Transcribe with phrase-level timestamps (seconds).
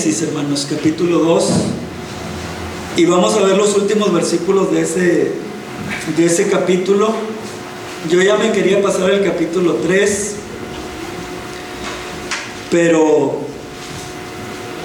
[0.00, 1.50] Génesis, hermanos, capítulo 2.
[2.96, 5.32] Y vamos a ver los últimos versículos de ese,
[6.16, 7.12] de ese capítulo.
[8.08, 10.36] Yo ya me quería pasar el capítulo 3,
[12.70, 13.40] pero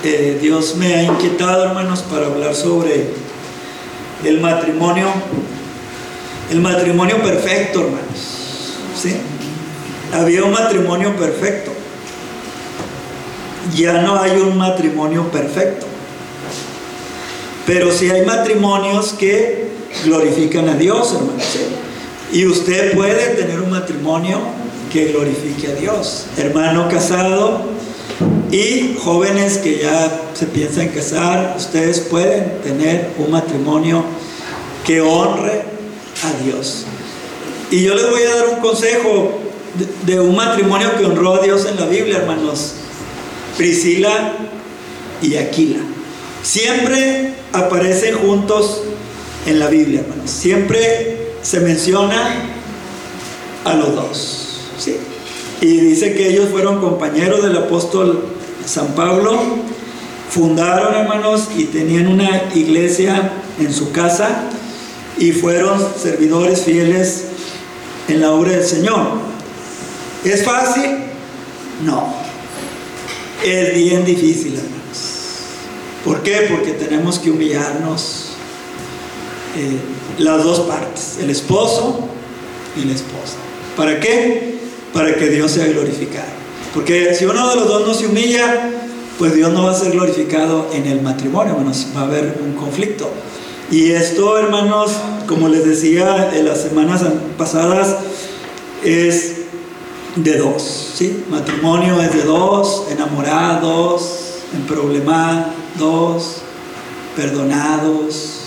[0.03, 3.11] eh, Dios me ha inquietado, hermanos, para hablar sobre
[4.25, 5.07] el matrimonio,
[6.51, 8.79] el matrimonio perfecto, hermanos.
[10.11, 11.74] Había un matrimonio perfecto.
[13.75, 15.85] Ya no hay un matrimonio perfecto.
[17.65, 19.69] Pero sí hay matrimonios que
[20.03, 21.45] glorifican a Dios, hermanos.
[22.31, 24.39] Y usted puede tener un matrimonio
[24.91, 26.25] que glorifique a Dios.
[26.37, 27.75] Hermano casado,
[28.51, 34.05] y jóvenes que ya se piensan casar, ustedes pueden tener un matrimonio
[34.85, 35.63] que honre
[36.23, 36.85] a Dios.
[37.71, 39.39] Y yo les voy a dar un consejo
[40.05, 42.75] de, un matrimonio que honró a Dios en la Biblia, hermanos.
[43.57, 44.33] Priscila
[45.21, 45.79] y Aquila.
[46.43, 48.83] Siempre aparecen juntos
[49.45, 50.29] en la Biblia, hermanos.
[50.29, 52.35] Siempre se menciona
[53.63, 54.59] a los dos.
[54.77, 54.97] ¿sí?
[55.61, 58.25] Y dice que ellos fueron compañeros del apóstol
[58.65, 59.39] San Pablo.
[60.29, 64.49] Fundaron, hermanos, y tenían una iglesia en su casa
[65.17, 67.25] y fueron servidores fieles
[68.07, 69.07] en la obra del Señor.
[70.23, 70.97] ¿Es fácil?
[71.83, 72.24] No.
[73.43, 74.75] Es bien difícil, hermanos.
[76.03, 76.47] ¿Por qué?
[76.49, 78.31] Porque tenemos que humillarnos
[79.57, 79.77] eh,
[80.19, 82.07] las dos partes, el esposo
[82.75, 83.35] y la esposa.
[83.75, 84.55] ¿Para qué?
[84.95, 86.29] para que Dios sea glorificado.
[86.73, 88.71] Porque si uno de los dos no se humilla,
[89.19, 92.53] pues Dios no va a ser glorificado en el matrimonio, hermanos, va a haber un
[92.53, 93.09] conflicto.
[93.69, 94.93] Y esto, hermanos,
[95.27, 97.03] como les decía en las semanas
[97.37, 97.97] pasadas,
[98.85, 99.34] es
[100.15, 101.25] de dos, ¿sí?
[101.29, 104.19] Matrimonio es de dos, enamorados,
[104.53, 106.37] en problemados,
[107.15, 108.39] perdonados,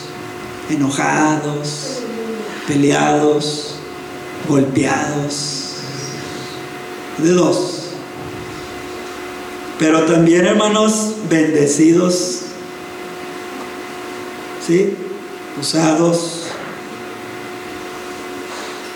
[0.71, 2.01] enojados,
[2.67, 3.75] peleados,
[4.49, 5.75] golpeados
[7.19, 7.75] de dos.
[9.79, 12.41] Pero también, hermanos, bendecidos,
[14.67, 14.97] ¿sí?
[15.61, 16.45] Usados,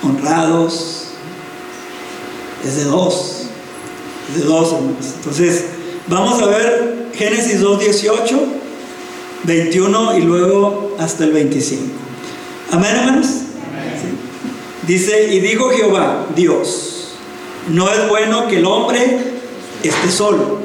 [0.02, 1.01] honrados,
[2.64, 3.42] es de dos,
[4.30, 5.06] es de dos, hermanos.
[5.16, 5.64] Entonces,
[6.06, 8.42] vamos a ver Génesis 2, 18,
[9.44, 11.82] 21 y luego hasta el 25.
[12.70, 13.26] Amén, hermanos.
[14.86, 17.12] Dice, y dijo Jehová, Dios,
[17.68, 19.18] no es bueno que el hombre
[19.82, 20.58] esté solo.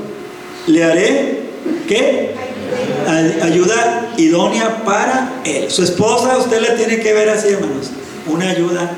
[0.67, 1.43] Le haré,
[1.87, 2.35] ¿qué?
[3.41, 5.69] Ayuda idónea para él.
[5.69, 7.91] Su esposa, usted la tiene que ver así, hermanos.
[8.27, 8.91] Una ayuda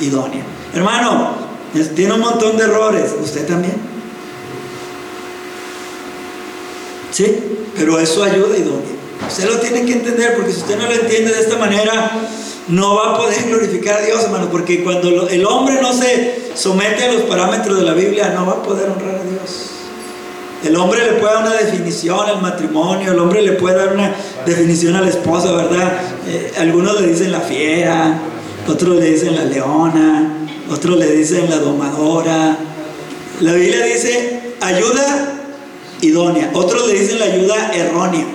[0.00, 0.42] idónea.
[0.72, 1.49] Hermano,
[1.94, 3.14] tiene un montón de errores.
[3.20, 3.76] ¿Usted también?
[7.12, 7.36] ¿Sí?
[7.76, 9.00] Pero es su ayuda idónea.
[9.26, 12.12] Usted lo tiene que entender porque si usted no lo entiende de esta manera,
[12.68, 17.04] no va a poder glorificar a Dios, hermano, porque cuando el hombre no se somete
[17.04, 19.70] a los parámetros de la Biblia, no va a poder honrar a Dios.
[20.64, 24.14] El hombre le puede dar una definición al matrimonio, el hombre le puede dar una
[24.44, 26.02] definición a la esposa, ¿verdad?
[26.26, 28.20] Eh, algunos le dicen la fiera,
[28.68, 30.39] otros le dicen la leona,
[30.70, 32.56] otros le dicen la domadora.
[33.40, 35.32] La Biblia dice ayuda
[36.00, 38.26] idónea, otros le dicen la ayuda errónea.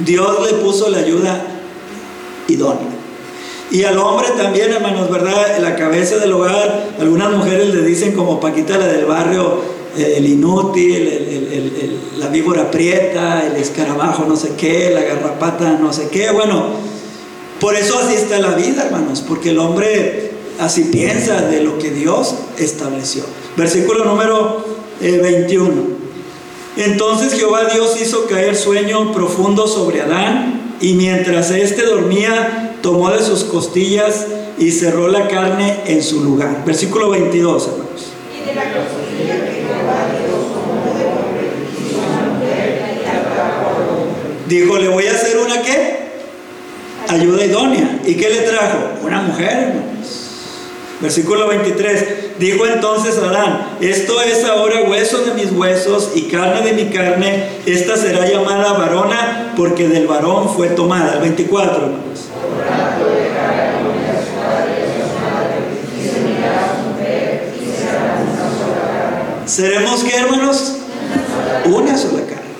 [0.00, 1.42] Dios le puso la ayuda
[2.48, 2.88] idónea.
[3.70, 5.58] Y al hombre también, hermanos, ¿verdad?
[5.60, 9.62] La cabeza del hogar, algunas mujeres le dicen como Paquita la del barrio,
[9.96, 11.08] eh, el inútil,
[12.18, 16.30] la víbora prieta, el escarabajo no sé qué, la garrapata no sé qué.
[16.32, 16.66] Bueno,
[17.60, 21.90] por eso así está la vida, hermanos, porque el hombre así piensa de lo que
[21.90, 23.24] Dios estableció.
[23.56, 24.64] Versículo número
[25.00, 25.72] 21.
[25.72, 33.10] Eh, Entonces Jehová Dios hizo caer sueño profundo sobre Adán y mientras éste dormía, tomó
[33.10, 34.26] de sus costillas
[34.58, 36.64] y cerró la carne en su lugar.
[36.66, 38.12] Versículo 22, hermanos.
[38.34, 38.62] Y de la
[44.48, 46.02] Dijo, le voy a hacer una qué?
[47.08, 48.00] Ayuda idónea.
[48.04, 48.78] ¿Y qué le trajo?
[49.02, 50.21] Una mujer, hermanos.
[51.02, 52.38] Versículo 23.
[52.38, 57.48] Dijo entonces Adán, esto es ahora hueso de mis huesos y carne de mi carne,
[57.66, 61.14] esta será llamada varona porque del varón fue tomada.
[61.14, 62.28] El 24, hermanos.
[69.44, 70.76] ¿Seremos qué, hermanos?
[71.66, 72.52] Una sola carne.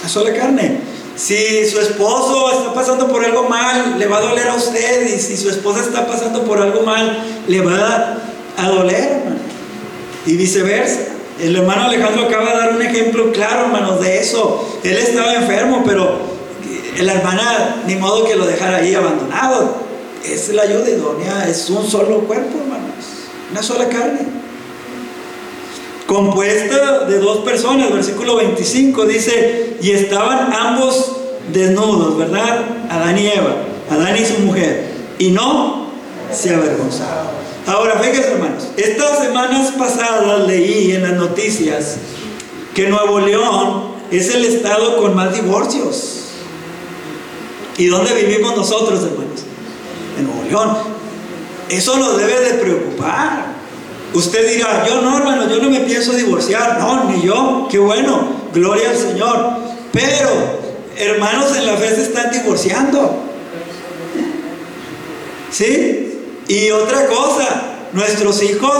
[0.00, 0.87] Una sola carne.
[1.18, 5.04] Si su esposo está pasando por algo mal, le va a doler a usted.
[5.08, 8.18] Y si su esposa está pasando por algo mal, le va
[8.56, 9.40] a doler, hermano.
[10.26, 11.00] Y viceversa.
[11.40, 14.78] El hermano Alejandro acaba de dar un ejemplo claro, hermanos, de eso.
[14.84, 16.20] Él estaba enfermo, pero
[17.00, 19.74] la hermana, ni modo que lo dejara ahí abandonado.
[20.24, 23.04] Es la ayuda idónea, es un solo cuerpo, hermanos,
[23.50, 24.20] una sola carne.
[26.08, 31.18] Compuesta de dos personas, versículo 25 dice, y estaban ambos
[31.52, 32.64] desnudos, ¿verdad?
[32.88, 33.56] Adán y Eva,
[33.90, 34.86] Adán y su mujer,
[35.18, 35.90] y no
[36.32, 37.26] se avergonzaban.
[37.66, 41.98] Ahora, fíjense hermanos, estas semanas pasadas leí en las noticias
[42.74, 46.22] que Nuevo León es el estado con más divorcios.
[47.76, 49.42] ¿Y dónde vivimos nosotros, hermanos?
[50.18, 50.78] En Nuevo León.
[51.68, 53.57] Eso nos debe de preocupar.
[54.14, 56.78] Usted dirá, yo no, hermano, yo no me pienso divorciar.
[56.78, 57.68] No, ni yo.
[57.70, 59.58] Qué bueno, gloria al Señor.
[59.92, 60.30] Pero,
[60.96, 63.22] hermanos en la fe se están divorciando.
[65.50, 66.20] ¿Sí?
[66.48, 67.62] Y otra cosa,
[67.92, 68.74] nuestros hijos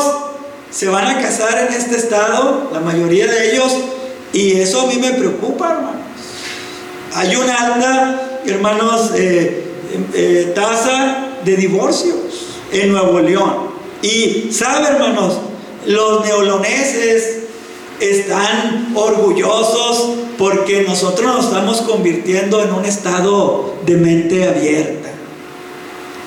[0.70, 3.72] se van a casar en este estado, la mayoría de ellos,
[4.32, 6.02] y eso a mí me preocupa, hermanos.
[7.14, 9.64] Hay una alta, hermanos, eh,
[10.14, 12.16] eh, tasa de divorcios
[12.70, 13.67] en Nuevo León.
[14.02, 15.38] Y sabe, hermanos,
[15.86, 17.38] los neoloneses
[18.00, 25.10] están orgullosos porque nosotros nos estamos convirtiendo en un estado de mente abierta,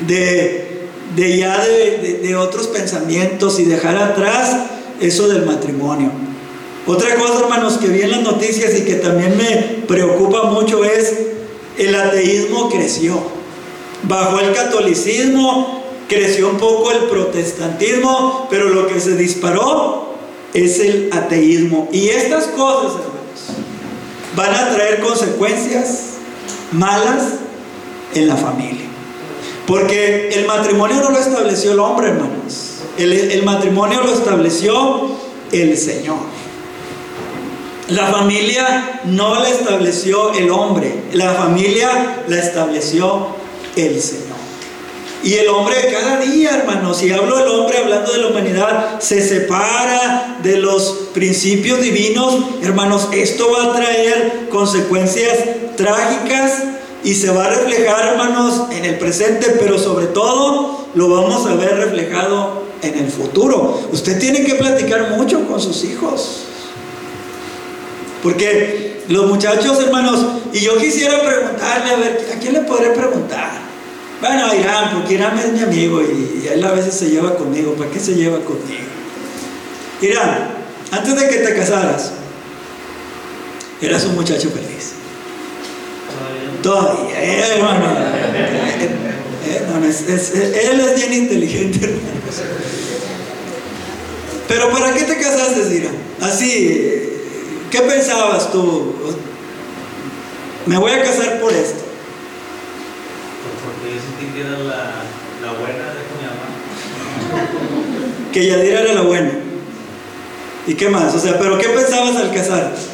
[0.06, 4.58] de, ya de, de, otros pensamientos y dejar atrás
[5.00, 6.12] eso del matrimonio.
[6.86, 11.14] Otra cosa, hermanos, que vi en las noticias y que también me preocupa mucho es
[11.78, 13.18] el ateísmo creció.
[14.04, 15.81] Bajo el catolicismo
[16.12, 20.13] creció un poco el protestantismo, pero lo que se disparó
[20.54, 21.88] es el ateísmo.
[21.94, 23.62] Y estas cosas, hermanos,
[24.36, 26.16] van a traer consecuencias
[26.74, 27.36] malas
[28.13, 28.86] en la familia.
[29.66, 32.80] Porque el matrimonio no lo estableció el hombre, hermanos.
[32.98, 35.12] El, matrimonio lo estableció
[35.54, 36.18] el Señor.
[37.88, 43.28] La familia no la estableció el hombre, la familia la estableció
[43.78, 44.31] el Señor.
[45.24, 49.28] Y el hombre cada día, hermanos, y hablo del hombre hablando de la humanidad, se
[49.28, 52.38] separa de los principios divinos.
[52.64, 55.38] Hermanos, esto va a traer consecuencias
[55.78, 56.64] trágicas
[57.04, 61.54] y se va a reflejar, hermanos, en el presente, pero sobre todo lo vamos a
[61.54, 63.80] ver reflejado en el futuro.
[63.92, 66.46] Usted tiene que platicar mucho con sus hijos.
[68.24, 73.61] Porque los muchachos, hermanos, y yo quisiera preguntarle, a ver, ¿a quién le podré preguntar?
[74.22, 77.74] Bueno, Irán, porque Irán es mi amigo y, él a veces se lleva conmigo.
[77.74, 78.84] ¿Para qué se lleva conmigo?
[80.00, 80.50] Irán,
[80.92, 82.12] antes de que te casaras,
[83.82, 84.92] eras un muchacho feliz.
[86.62, 87.86] Todavía, eh, hermano.
[89.44, 92.22] Eh, eh, él es bien inteligente, hermano.
[94.48, 95.96] Pero ¿para qué te casaste, Irán?
[96.22, 97.10] Así,
[97.72, 98.94] ¿qué pensabas tú?
[100.68, 101.91] Me voy a casar por esto
[104.34, 105.04] que era la,
[105.42, 106.48] la buena de mi mamá.
[108.31, 109.31] Que Yadira era la buena.
[110.66, 111.13] ¿Y qué más?
[111.13, 112.80] O sea, ¿pero qué pensabas al casarte?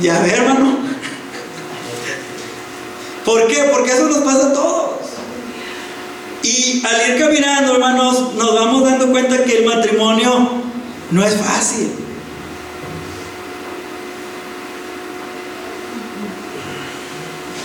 [0.00, 0.78] Ya ver, hermano.
[3.24, 3.68] ¿Por qué?
[3.70, 4.90] Porque eso nos pasa a todos.
[6.42, 10.48] Y al ir caminando, hermanos, nos vamos dando cuenta que el matrimonio
[11.10, 11.90] no es fácil.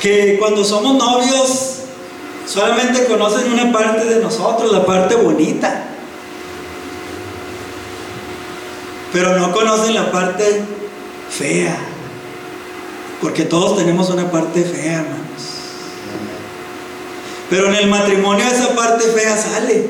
[0.05, 1.77] Que cuando somos novios
[2.45, 5.83] solamente conocen una parte de nosotros, la parte bonita.
[9.11, 10.61] Pero no conocen la parte
[11.31, 11.75] fea.
[13.19, 15.41] Porque todos tenemos una parte fea, hermanos.
[17.49, 19.89] Pero en el matrimonio esa parte fea sale.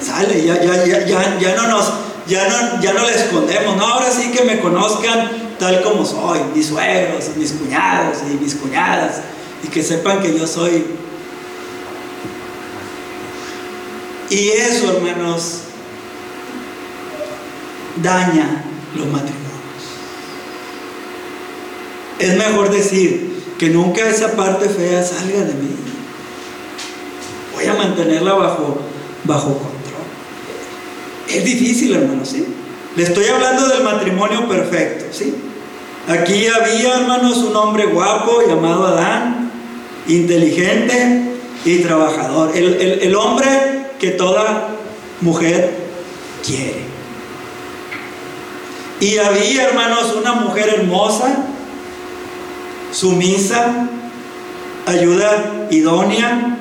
[0.00, 1.92] Sale, ya, ya, ya, ya, no nos,
[2.26, 3.76] ya no, ya no la escondemos.
[3.76, 8.54] No, ahora sí que me conozcan tal como soy, mis suegros, mis cuñados y mis
[8.54, 9.22] cuñadas,
[9.62, 10.84] y que sepan que yo soy.
[14.28, 15.60] Y eso, hermanos,
[18.02, 18.62] daña
[18.94, 19.40] los matrimonios.
[22.18, 25.76] Es mejor decir que nunca esa parte fea salga de mí.
[27.54, 28.82] Voy a mantenerla bajo,
[29.24, 30.04] bajo control.
[31.26, 32.44] Es difícil, hermanos, ¿sí?
[32.96, 35.34] Le estoy hablando del matrimonio perfecto, ¿sí?
[36.08, 39.50] Aquí había, hermanos, un hombre guapo llamado Adán,
[40.06, 42.54] inteligente y trabajador.
[42.54, 43.46] El, el hombre
[43.98, 44.68] que toda
[45.22, 45.74] mujer
[46.44, 46.84] quiere.
[49.00, 51.46] Y había, hermanos, una mujer hermosa,
[52.92, 53.88] sumisa,
[54.86, 56.58] ayuda idónea,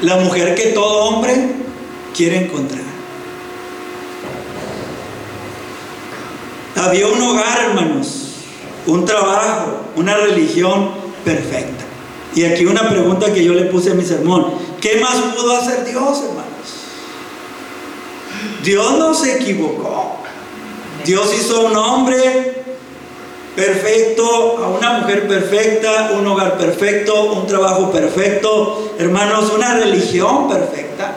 [0.00, 1.50] la mujer que todo hombre
[2.16, 2.87] quiere encontrar.
[6.78, 8.28] Había un hogar, hermanos,
[8.86, 10.90] un trabajo, una religión
[11.24, 11.84] perfecta.
[12.34, 14.46] Y aquí una pregunta que yo le puse a mi sermón.
[14.80, 16.48] ¿Qué más pudo hacer Dios, hermanos?
[18.62, 20.18] Dios no se equivocó.
[21.04, 22.64] Dios hizo un hombre
[23.56, 31.16] perfecto, a una mujer perfecta, un hogar perfecto, un trabajo perfecto, hermanos, una religión perfecta.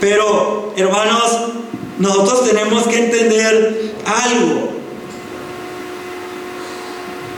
[0.00, 1.50] Pero, hermanos,
[2.00, 4.70] nosotros tenemos que entender algo.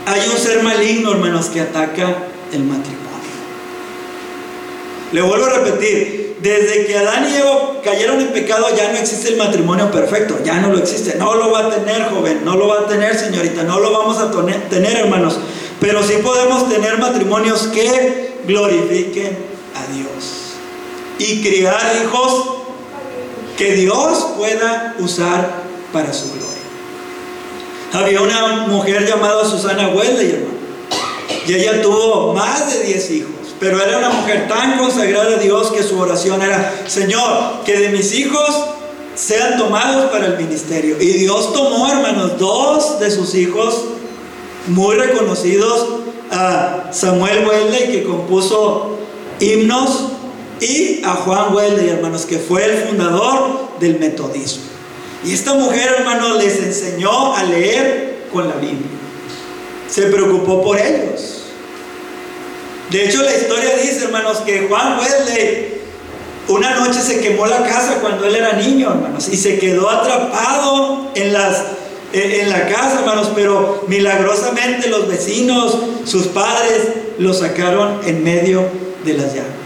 [0.05, 3.03] Hay un ser maligno, hermanos, que ataca el matrimonio.
[5.11, 9.29] Le vuelvo a repetir, desde que Adán y Eva cayeron en pecado ya no existe
[9.29, 12.69] el matrimonio perfecto, ya no lo existe, no lo va a tener joven, no lo
[12.69, 14.31] va a tener señorita, no lo vamos a
[14.69, 15.39] tener hermanos,
[15.79, 19.37] pero sí podemos tener matrimonios que glorifiquen
[19.75, 20.53] a Dios
[21.19, 22.52] y criar hijos
[23.57, 26.49] que Dios pueda usar para su gloria.
[27.93, 30.57] Había una mujer llamada Susana Wesley, hermano,
[31.45, 33.31] y ella tuvo más de 10 hijos.
[33.59, 37.89] Pero era una mujer tan consagrada a Dios que su oración era, Señor, que de
[37.89, 38.65] mis hijos
[39.15, 40.97] sean tomados para el ministerio.
[40.99, 43.83] Y Dios tomó, hermanos, dos de sus hijos
[44.67, 45.87] muy reconocidos,
[46.31, 48.97] a Samuel Wesley, que compuso
[49.39, 50.07] himnos,
[50.63, 54.63] y a Juan Wesley, hermanos, que fue el fundador del metodismo.
[55.25, 58.87] Y esta mujer, hermanos, les enseñó a leer con la Biblia.
[59.89, 61.43] Se preocupó por ellos.
[62.89, 65.73] De hecho, la historia dice, hermanos, que Juan Wesley
[66.47, 71.11] una noche se quemó la casa cuando él era niño, hermanos, y se quedó atrapado
[71.15, 71.63] en, las,
[72.11, 78.65] eh, en la casa, hermanos, pero milagrosamente los vecinos, sus padres, lo sacaron en medio
[79.05, 79.62] de las llamas.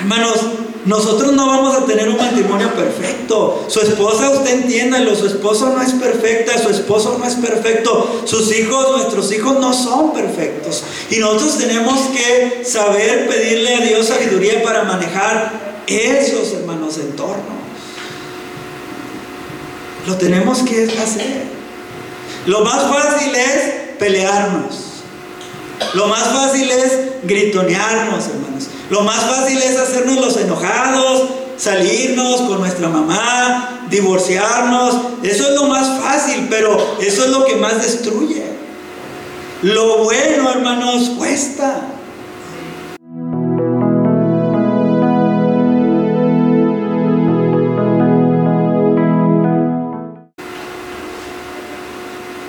[0.00, 0.40] Hermanos,
[0.86, 3.66] nosotros no vamos a tener un matrimonio perfecto.
[3.68, 8.22] Su esposa, usted entiéndalo, su esposo no es perfecta, su esposo no es perfecto.
[8.24, 10.82] Sus hijos, nuestros hijos no son perfectos.
[11.10, 17.60] Y nosotros tenemos que saber pedirle a Dios sabiduría para manejar esos, hermanos, entornos.
[20.06, 21.44] Lo tenemos que hacer.
[22.46, 24.76] Lo más fácil es pelearnos.
[25.92, 26.92] Lo más fácil es
[27.24, 28.69] gritonearnos, hermanos.
[28.90, 34.96] Lo más fácil es hacernos los enojados, salirnos con nuestra mamá, divorciarnos.
[35.22, 38.44] Eso es lo más fácil, pero eso es lo que más destruye.
[39.62, 41.82] Lo bueno, hermanos, cuesta.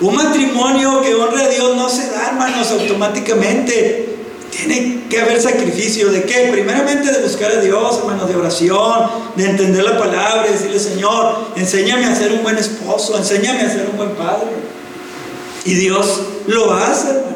[0.00, 4.11] Un matrimonio que honre a Dios no se da, hermanos, automáticamente.
[4.52, 6.12] Tiene que haber sacrificio.
[6.12, 6.50] ¿De qué?
[6.52, 11.52] Primeramente de buscar a Dios, hermanos, de oración, de entender la palabra y decirle, Señor,
[11.56, 14.50] enséñame a ser un buen esposo, enséñame a ser un buen padre.
[15.64, 17.32] Y Dios lo hace, hermanos.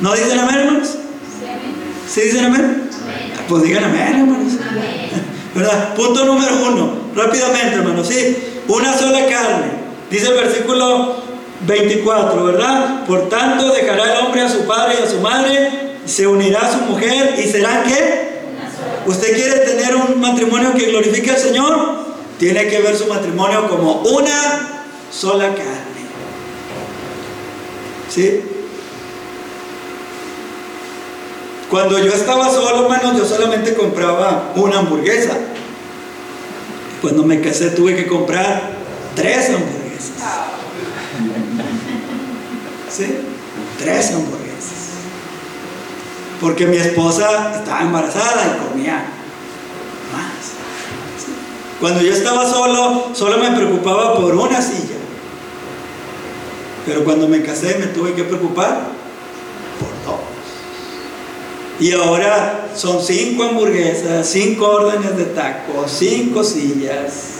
[0.00, 0.88] ¿No dicen amén, hermanos?
[2.08, 2.90] ¿Sí dicen amén?
[3.48, 4.52] Pues digan amén, hermanos.
[5.54, 5.94] ¿Verdad?
[5.94, 8.06] Punto número uno, rápidamente, hermanos.
[8.06, 8.36] Sí,
[8.68, 9.66] una sola carne.
[10.10, 11.27] Dice el versículo
[11.66, 13.04] 24, ¿verdad?
[13.06, 15.70] Por tanto, dejará el hombre a su padre y a su madre,
[16.06, 18.28] se unirá a su mujer y serán qué?
[19.06, 22.06] ¿Usted quiere tener un matrimonio que glorifique al Señor?
[22.38, 25.98] Tiene que ver su matrimonio como una sola carne.
[28.08, 28.42] ¿Sí?
[31.70, 35.36] Cuando yo estaba solo, hermanos, yo solamente compraba una hamburguesa.
[37.02, 38.70] Cuando me casé tuve que comprar
[39.14, 40.48] tres hamburguesas.
[42.98, 43.06] ¿Sí?
[43.78, 44.88] Tres hamburguesas.
[46.40, 49.06] Porque mi esposa estaba embarazada y comía
[50.12, 50.54] más.
[51.80, 54.96] Cuando yo estaba solo, solo me preocupaba por una silla.
[56.86, 58.88] Pero cuando me casé me tuve que preocupar
[59.78, 60.20] por dos.
[61.78, 67.37] Y ahora son cinco hamburguesas, cinco órdenes de tacos, cinco sillas.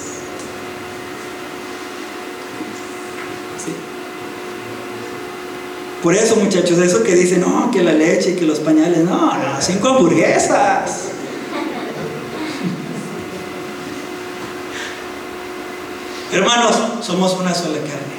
[6.03, 9.61] Por eso, muchachos, eso que dicen, no, que la leche, que los pañales, no, no,
[9.61, 11.07] cinco hamburguesas.
[16.33, 18.19] Hermanos, somos una sola carne.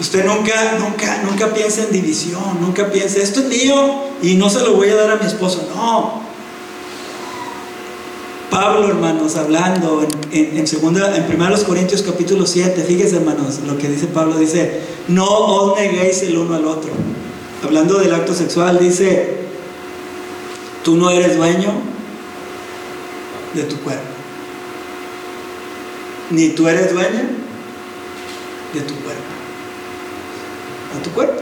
[0.00, 4.58] Usted nunca, nunca, nunca piensa en división, nunca piensa, esto es mío y no se
[4.60, 5.68] lo voy a dar a mi esposo.
[5.72, 6.31] No.
[8.52, 13.88] Pablo, hermanos, hablando en, en, segunda, en 1 Corintios capítulo 7, fíjense, hermanos, lo que
[13.88, 16.90] dice Pablo, dice, no os neguéis el uno al otro.
[17.64, 19.38] Hablando del acto sexual, dice,
[20.84, 21.72] tú no eres dueño
[23.54, 24.02] de tu cuerpo.
[26.28, 27.22] Ni tú eres dueño
[28.74, 29.22] de tu cuerpo.
[30.94, 31.40] De tu cuerpo.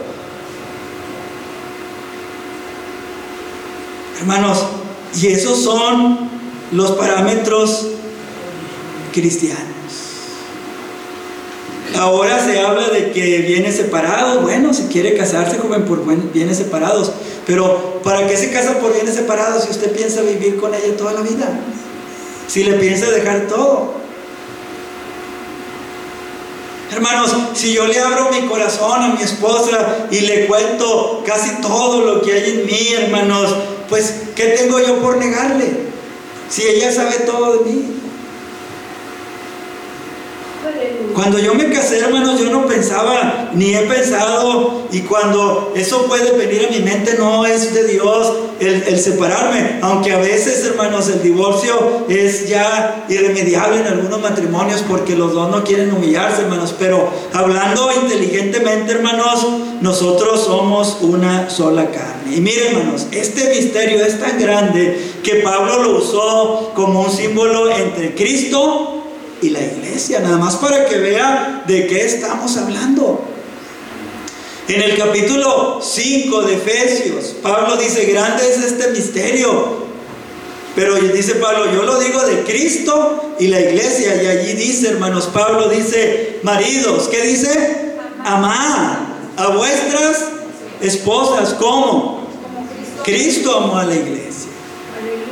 [4.21, 4.64] Hermanos,
[5.21, 6.39] y esos son
[6.73, 7.89] los parámetros
[9.12, 9.67] cristianos.
[11.99, 14.43] Ahora se habla de que viene separado.
[14.43, 17.12] Bueno, si quiere casarse, joven, por bienes separados.
[17.47, 21.12] Pero ¿para qué se casa por bienes separados si usted piensa vivir con ella toda
[21.12, 21.61] la vida?
[22.47, 23.95] Si le piensa dejar todo.
[26.93, 32.05] Hermanos, si yo le abro mi corazón a mi esposa y le cuento casi todo
[32.05, 33.55] lo que hay en mí, hermanos,
[33.89, 35.89] pues ¿qué tengo yo por negarle?
[36.50, 38.00] Si ella sabe todo de mí.
[41.21, 46.33] Cuando yo me casé, hermanos, yo no pensaba, ni he pensado, y cuando eso puede
[46.33, 51.23] venir a mi mente, no es de Dios el, separarme, aunque a veces, hermanos, el
[51.23, 57.11] divorcio es ya irremediable en algunos matrimonios porque los dos no quieren humillarse, hermanos, pero
[57.35, 59.47] hablando inteligentemente, hermanos,
[59.83, 62.35] nosotros somos una sola carne.
[62.35, 67.71] Y miren, hermanos, este misterio es tan grande que Pablo lo usó como un símbolo
[67.71, 69.00] entre Cristo
[69.42, 73.25] y la iglesia, nada más para que vea de qué estamos hablando.
[74.68, 79.80] En el capítulo 5 de Efesios, Pablo dice, grande es este misterio.
[80.76, 84.23] Pero dice Pablo, yo lo digo de Cristo y la iglesia.
[84.23, 87.97] Y allí dice, hermanos, Pablo dice, maridos, ¿qué dice?
[88.25, 88.99] Amad
[89.37, 90.25] a vuestras
[90.80, 91.54] esposas.
[91.54, 92.28] ¿Cómo?
[93.02, 94.50] Cristo amó a la iglesia.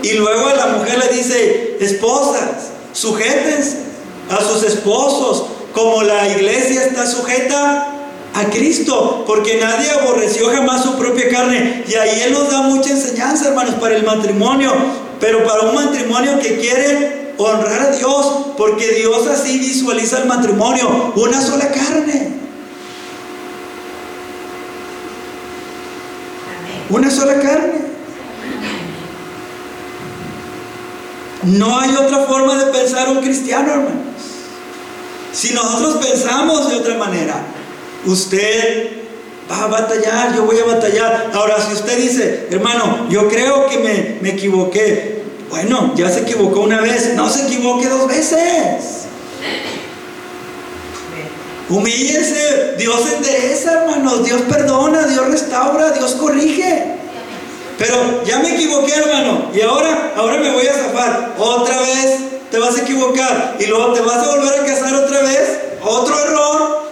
[0.03, 3.88] Y luego a la mujer le dice, esposas, sujétense
[4.31, 7.89] a sus esposos, como la iglesia está sujeta
[8.35, 11.85] a Cristo, porque nadie aborreció jamás su propia carne.
[11.89, 14.73] Y ahí Él nos da mucha enseñanza, hermanos, para el matrimonio,
[15.21, 21.13] pero para un matrimonio que quiere honrar a Dios, porque Dios así visualiza el matrimonio,
[21.17, 22.35] una sola carne.
[26.91, 27.88] Una sola carne.
[31.49, 34.01] No hay otra forma de pensar un cristiano, hermano.
[35.33, 37.43] Si nosotros pensamos de otra manera,
[38.05, 38.91] usted
[39.51, 41.31] va a batallar, yo voy a batallar.
[41.33, 46.61] Ahora, si usted dice, hermano, yo creo que me, me equivoqué, bueno, ya se equivocó
[46.61, 49.07] una vez, no se equivoque dos veces.
[51.71, 55.91] Humíllese, Dios endereza, hermanos, Dios perdona, Dios restaura.
[57.79, 61.35] Pero ya me equivoqué, hermano, y ahora, ahora me voy a zafar.
[61.39, 62.19] Otra vez
[62.51, 63.57] te vas a equivocar.
[63.61, 66.89] Y luego te vas a volver a casar otra vez, otro error.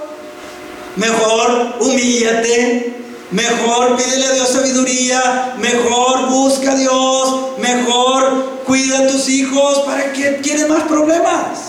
[0.95, 2.95] Mejor humíllate,
[3.31, 10.13] mejor pídele a Dios sabiduría, mejor busca a Dios, mejor cuida a tus hijos, ¿para
[10.13, 11.66] que quieres más problemas?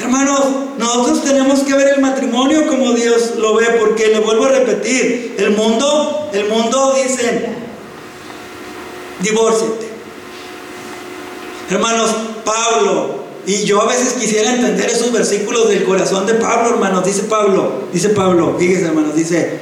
[0.00, 0.40] Hermanos,
[0.78, 5.34] nosotros tenemos que ver el matrimonio como Dios lo ve, porque le vuelvo a repetir,
[5.38, 7.50] el mundo, el mundo dice,
[9.20, 9.90] divórciate.
[11.68, 12.10] Hermanos,
[12.44, 17.24] Pablo, y yo a veces quisiera entender esos versículos del corazón de Pablo, hermanos, dice
[17.24, 19.60] Pablo, dice Pablo, fíjese hermanos, dice,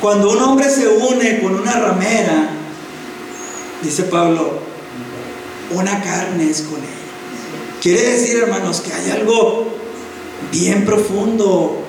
[0.00, 2.50] cuando un hombre se une con una ramera,
[3.82, 4.60] dice Pablo,
[5.72, 6.99] una carne es con ella.
[7.80, 9.66] Quiere decir, hermanos, que hay algo
[10.52, 11.82] bien profundo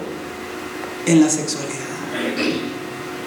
[1.06, 1.72] en la sexualidad.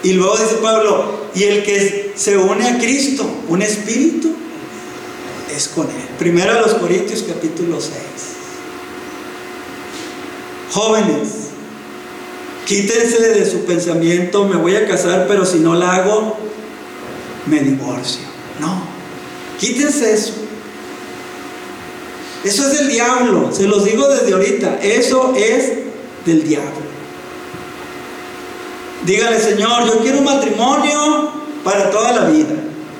[0.02, 4.34] Y luego dice Pablo, y el que se une a Cristo, un espíritu,
[5.54, 6.08] es con Él.
[6.18, 7.92] Primero a los Corintios capítulo 6.
[10.72, 11.28] Jóvenes,
[12.66, 16.36] quítense de su pensamiento, me voy a casar, pero si no la hago,
[17.46, 18.22] me divorcio.
[18.60, 18.82] No,
[19.58, 20.43] quítense eso.
[22.44, 25.72] Eso es del diablo, se los digo desde ahorita, eso es
[26.26, 26.84] del diablo.
[29.06, 31.30] Dígale, Señor, yo quiero un matrimonio
[31.64, 32.54] para toda la vida.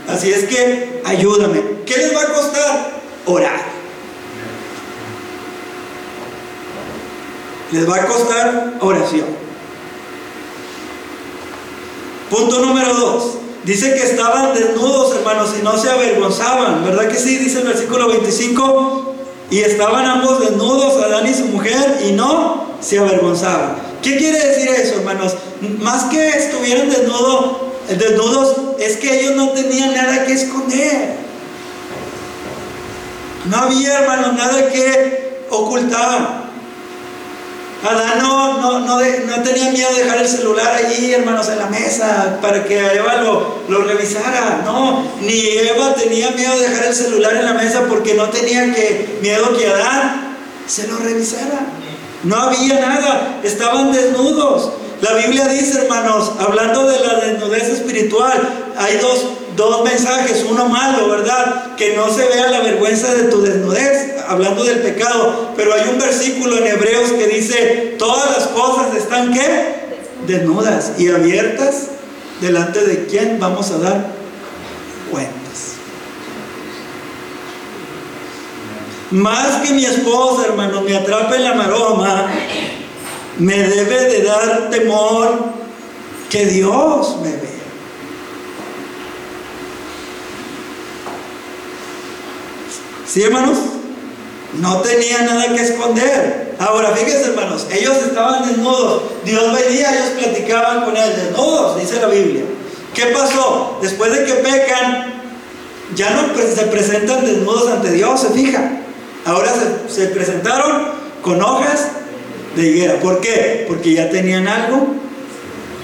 [0.08, 1.62] Así es que ayúdame.
[1.84, 3.00] ¿Qué les va a costar?
[3.26, 3.62] Orar.
[7.70, 9.26] Les va a costar oración.
[12.30, 13.38] Punto número dos.
[13.64, 16.84] Dice que estaban desnudos, hermanos, y no se avergonzaban.
[16.84, 17.38] ¿Verdad que sí?
[17.38, 19.13] Dice el versículo 25.
[19.54, 23.76] Y estaban ambos desnudos, Adán y su mujer, y no se avergonzaban.
[24.02, 25.36] ¿Qué quiere decir eso, hermanos?
[25.78, 31.18] Más que estuvieran desnudos, desnudos es que ellos no tenían nada que esconder.
[33.44, 36.43] No había, hermanos, nada que ocultar.
[37.84, 41.66] Adán no, no, no, no, tenía miedo de dejar el celular allí, hermanos, en la
[41.66, 44.62] mesa para que Eva lo, lo, revisara.
[44.64, 48.72] No, ni Eva tenía miedo de dejar el celular en la mesa porque no tenía
[48.74, 51.60] que, miedo que Adán se lo revisara.
[52.22, 54.72] No había nada, estaban desnudos.
[55.02, 61.08] La Biblia dice, hermanos, hablando de la desnudez espiritual, hay dos, dos mensajes, uno malo,
[61.08, 61.76] ¿verdad?
[61.76, 65.98] Que no se vea la vergüenza de tu desnudez, hablando del pecado, pero hay un
[65.98, 69.74] versículo en Hebreos que dice, todas las cosas están qué?
[70.26, 71.88] Desnudas y abiertas,
[72.40, 74.06] delante de quién vamos a dar
[75.10, 75.34] cuentas.
[79.10, 82.26] Más que mi esposa, hermano, me atrape en la maroma,
[83.38, 85.44] me debe de dar temor
[86.30, 87.53] que Dios me vea.
[93.14, 93.58] ¿Sí, hermanos?
[94.60, 96.56] No tenía nada que esconder.
[96.58, 99.02] Ahora, fíjense, hermanos, ellos estaban desnudos.
[99.24, 102.42] Dios venía, ellos platicaban con él, desnudos, dice la Biblia.
[102.92, 103.78] ¿Qué pasó?
[103.80, 105.14] Después de que pecan,
[105.94, 108.82] ya no se presentan desnudos ante Dios, se fijan.
[109.24, 110.88] Ahora se, se presentaron
[111.22, 111.90] con hojas
[112.56, 112.98] de higuera.
[112.98, 113.64] ¿Por qué?
[113.68, 114.88] Porque ya tenían algo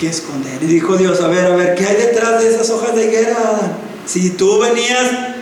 [0.00, 0.60] que esconder.
[0.60, 3.36] Y dijo Dios, a ver, a ver, ¿qué hay detrás de esas hojas de higuera,
[4.04, 5.38] Si tú venías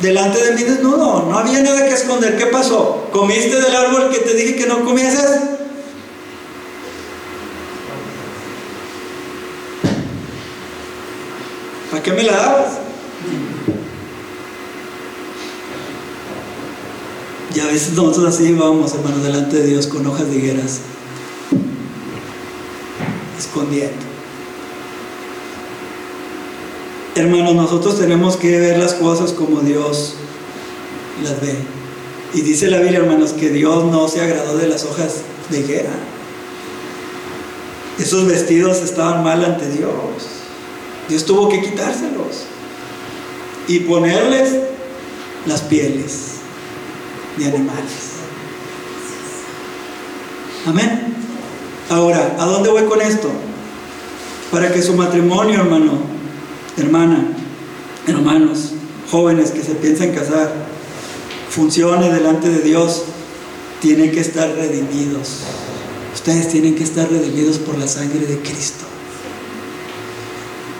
[0.00, 2.36] delante de mí desnudo, no había nada que esconder.
[2.36, 3.08] ¿Qué pasó?
[3.12, 5.26] ¿Comiste del árbol que te dije que no comieses?
[11.90, 12.72] ¿Para qué me la dabas?
[17.54, 20.36] Y a veces nosotros así vamos, hermanos, delante de Dios con hojas de
[23.38, 24.15] escondiendo.
[27.16, 30.16] Hermanos, nosotros tenemos que ver las cosas como Dios
[31.24, 31.54] las ve.
[32.34, 35.94] Y dice la Biblia, hermanos, que Dios no se agradó de las hojas de higuera.
[37.98, 39.92] Esos vestidos estaban mal ante Dios.
[41.08, 42.44] Dios tuvo que quitárselos
[43.66, 44.54] y ponerles
[45.46, 46.32] las pieles
[47.38, 48.10] de animales.
[50.66, 51.16] Amén.
[51.88, 53.30] Ahora, ¿a dónde voy con esto?
[54.50, 56.15] Para que su matrimonio, hermano,
[56.76, 57.28] hermana,
[58.06, 58.72] hermanos,
[59.10, 60.52] jóvenes que se piensan casar,
[61.50, 63.04] funcione delante de Dios,
[63.80, 65.40] tienen que estar redimidos.
[66.14, 68.84] Ustedes tienen que estar redimidos por la sangre de Cristo.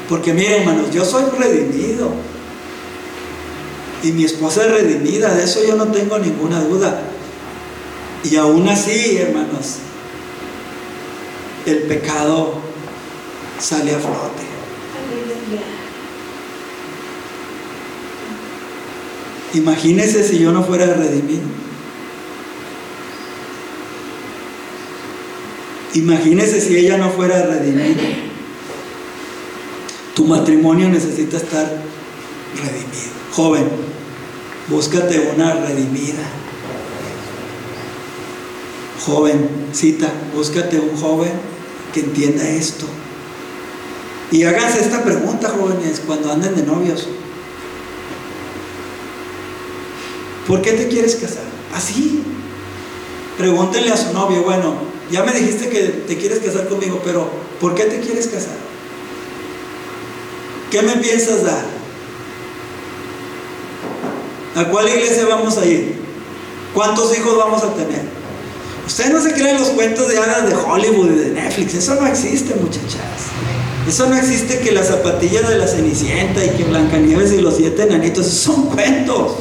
[0.08, 2.10] Porque miren, hermanos, yo soy redimido.
[4.02, 7.02] Y mi esposa es redimida, de eso yo no tengo ninguna duda.
[8.22, 9.76] Y aún así, hermanos,
[11.64, 12.54] el pecado
[13.58, 14.55] sale a flote.
[19.54, 21.44] Imagínese si yo no fuera redimido.
[25.94, 28.02] Imagínese si ella no fuera redimida.
[30.14, 31.64] Tu matrimonio necesita estar
[32.54, 33.16] redimido.
[33.32, 33.68] Joven,
[34.68, 36.22] búscate una redimida.
[39.06, 41.32] Joven, cita, búscate un joven
[41.94, 42.86] que entienda esto.
[44.30, 47.08] Y háganse esta pregunta, jóvenes, cuando anden de novios.
[50.46, 51.44] ¿Por qué te quieres casar?
[51.74, 52.22] Así.
[53.36, 54.74] Pregúntenle a su novio, bueno,
[55.10, 57.28] ya me dijiste que te quieres casar conmigo, pero
[57.60, 58.56] ¿por qué te quieres casar?
[60.70, 61.64] ¿Qué me piensas dar?
[64.56, 65.96] ¿A cuál iglesia vamos a ir?
[66.72, 68.02] ¿Cuántos hijos vamos a tener?
[68.86, 71.74] Ustedes no se creen los cuentos de hadas de Hollywood y de Netflix.
[71.74, 73.30] Eso no existe, muchachas.
[73.86, 77.82] Eso no existe que la zapatilla de la Cenicienta y que Blancanieves y los siete
[77.82, 78.26] enanitos.
[78.26, 79.32] son cuentos.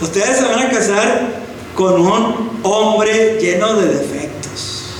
[0.00, 1.28] Ustedes se van a casar
[1.74, 4.94] con un hombre lleno de defectos.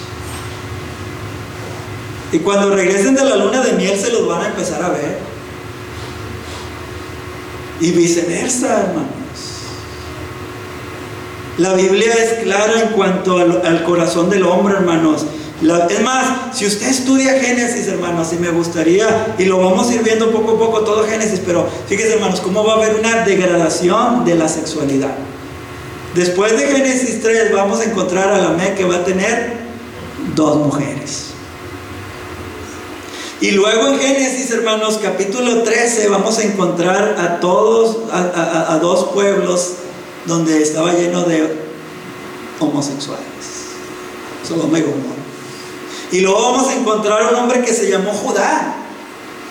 [2.32, 5.18] Y cuando regresen de la luna de miel se los van a empezar a ver.
[7.80, 9.10] Y viceversa, hermanos.
[11.58, 15.26] La Biblia es clara en cuanto al, corazón del hombre, hermanos.
[15.62, 20.02] Es más, si usted estudia Génesis, hermanos, y me gustaría, y lo vamos a ir
[20.02, 24.24] viendo poco a poco todo Génesis, pero fíjense, hermanos, cómo va a haber una degradación
[24.24, 25.14] de la sexualidad.
[26.14, 29.58] Después de Génesis 3 vamos a encontrar a la Me que va a tener
[30.34, 31.26] dos mujeres.
[33.40, 39.74] Y luego en Génesis, hermanos, capítulo 13, vamos a encontrar a todos, a, dos pueblos
[40.26, 41.56] donde estaba lleno de
[42.58, 43.24] homosexuales.
[44.46, 45.19] Sodoma y Gomorra.
[46.12, 48.74] Y luego vamos a encontrar a un hombre que se llamó Judá,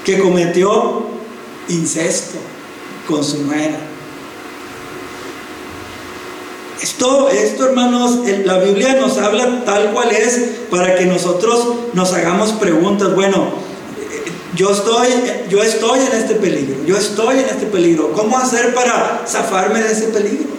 [0.04, 1.04] que cometió
[1.69, 2.38] incesto
[3.08, 3.80] con su nuera.
[6.82, 12.54] Esto, esto hermanos, la Biblia nos habla tal cual es para que nosotros nos hagamos
[12.54, 13.13] preguntas.
[13.15, 13.52] Bueno,
[14.56, 15.08] yo estoy,
[15.50, 18.12] yo estoy en este peligro, yo estoy en este peligro.
[18.13, 20.59] ¿Cómo hacer para zafarme de ese peligro?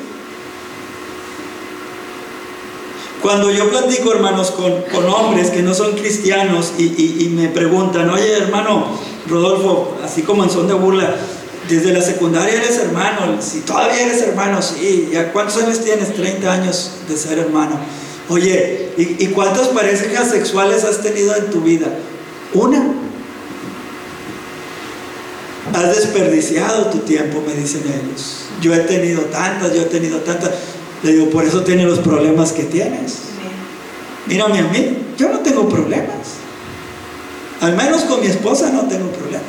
[3.22, 8.86] Cuando yo platico, hermanos, con, hombres que no son cristianos y, me preguntan, oye, hermano
[9.28, 11.14] Rodolfo, así como en son de burla,
[11.68, 16.14] desde la secundaria eres hermano, si todavía eres hermano, sí, ¿ya cuántos años tienes?
[16.14, 17.78] 30 años de ser hermano.
[18.28, 21.86] Oye, ¿y, y cuántas parejas sexuales has tenido en tu vida?
[22.54, 22.94] Una.
[25.72, 28.46] Has desperdiciado tu tiempo, me dicen ellos.
[28.60, 30.50] Yo he tenido tantas, yo he tenido tantas.
[31.02, 33.18] Le digo, por eso tienes los problemas que tienes.
[34.26, 36.40] Mírame a mí, yo no tengo problemas.
[37.60, 39.44] Al menos con mi esposa no tengo problemas.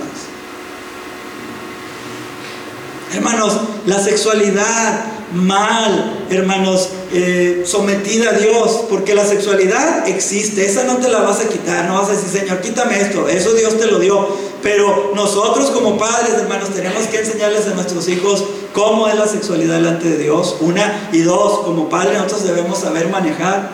[3.13, 10.97] Hermanos, la sexualidad mal, hermanos, eh, sometida a Dios, porque la sexualidad existe, esa no
[10.97, 13.87] te la vas a quitar, no vas a decir, Señor, quítame esto, eso Dios te
[13.87, 14.27] lo dio,
[14.61, 19.75] pero nosotros como padres, hermanos, tenemos que enseñarles a nuestros hijos cómo es la sexualidad
[19.75, 23.71] delante de Dios, una y dos, como padres nosotros debemos saber manejar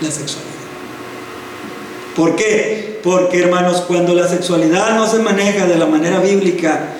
[0.00, 0.48] la sexualidad.
[2.16, 3.00] ¿Por qué?
[3.04, 6.96] Porque hermanos, cuando la sexualidad no se maneja de la manera bíblica,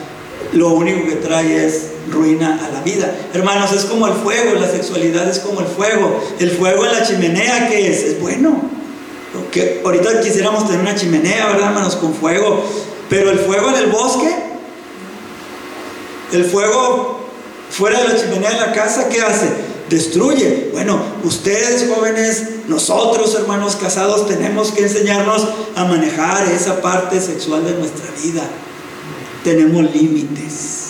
[0.53, 3.15] lo único que trae es ruina a la vida.
[3.35, 6.21] Hermanos, es como el fuego, la sexualidad es como el fuego.
[6.39, 8.03] El fuego en la chimenea, ¿qué es?
[8.03, 8.63] Es bueno.
[9.85, 11.97] Ahorita quisiéramos tener una chimenea, ¿verdad, hermanos?
[11.97, 12.65] Con fuego.
[13.11, 14.35] Pero el fuego en el bosque,
[16.33, 17.21] el fuego
[17.71, 19.49] fuera de la chimenea de la casa, ¿qué hace?
[19.89, 20.71] Destruye.
[20.73, 27.73] Bueno, ustedes jóvenes, nosotros hermanos casados, tenemos que enseñarnos a manejar esa parte sexual de
[27.73, 28.43] nuestra vida
[29.45, 30.89] tenemos límites.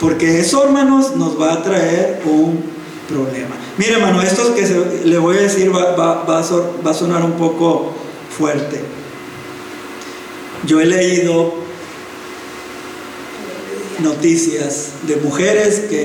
[0.00, 2.62] Porque eso, hermanos, nos va a traer un
[3.08, 3.56] problema.
[3.78, 4.66] Mire, hermano, esto que
[5.04, 7.92] le voy a decir va, a sonar un poco
[8.36, 8.80] fuerte.
[10.66, 11.54] Yo he leído
[14.02, 16.02] noticias de mujeres que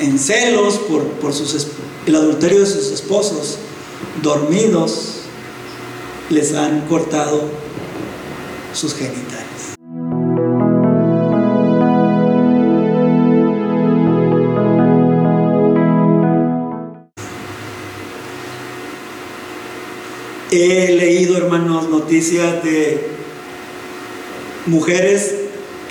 [0.00, 1.68] en, celos por, por sus,
[2.06, 3.58] el adulterio de sus esposos,
[4.22, 5.22] dormidos,
[6.30, 7.42] les han cortado
[8.72, 9.76] sus genitales.
[20.50, 23.06] He leído, hermanos, noticias de
[24.66, 25.34] mujeres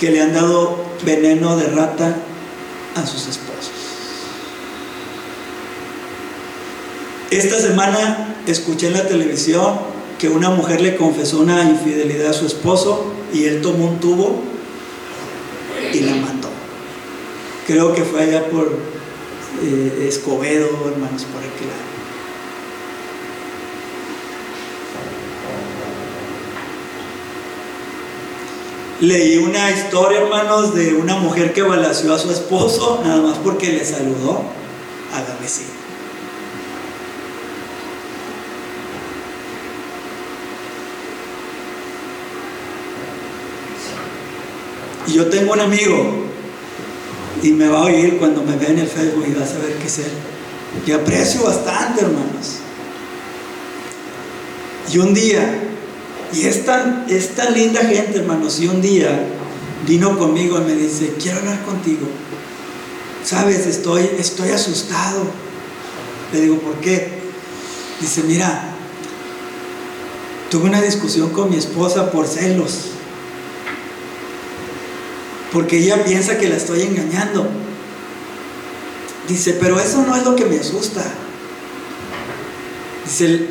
[0.00, 2.16] que le han dado veneno de rata
[2.96, 3.70] a sus esposos.
[7.30, 9.78] Esta semana escuché en la televisión
[10.18, 14.42] que una mujer le confesó una infidelidad a su esposo y él tomó un tubo
[15.92, 16.48] y la mató.
[17.66, 18.78] Creo que fue allá por
[19.62, 21.88] eh, Escobedo, hermanos, por aquel lado.
[29.00, 33.72] Leí una historia, hermanos, de una mujer que balació a su esposo nada más porque
[33.72, 34.42] le saludó
[35.12, 35.77] a la vecina.
[45.08, 46.26] Y yo tengo un amigo
[47.42, 49.74] y me va a oír cuando me vea en el Facebook y va a saber
[49.78, 50.12] qué es él.
[50.84, 52.58] Que aprecio bastante, hermanos.
[54.92, 55.60] Y un día,
[56.32, 59.26] y es tan, es tan linda gente, hermanos, y un día
[59.86, 62.06] vino conmigo y me dice, quiero hablar contigo.
[63.24, 65.22] Sabes, estoy, estoy asustado.
[66.32, 67.18] Le digo, ¿por qué?
[68.00, 68.74] Dice, mira,
[70.50, 72.88] tuve una discusión con mi esposa por celos
[75.52, 77.46] porque ella piensa que la estoy engañando.
[79.28, 81.04] Dice, pero eso no es lo que me asusta.
[83.04, 83.46] Dice,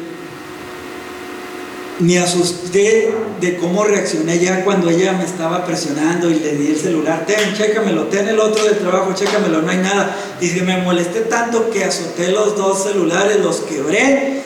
[2.00, 6.78] me asusté de cómo reaccioné ya cuando ella me estaba presionando y le di el
[6.78, 10.16] celular, ten, chécamelo, ten el otro del trabajo, chécamelo, no hay nada.
[10.40, 14.44] Dice, me molesté tanto que azoté los dos celulares, los quebré